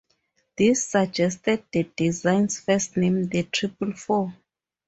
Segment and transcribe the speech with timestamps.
[0.57, 4.33] This suggested the design's first name, the Triple-Four.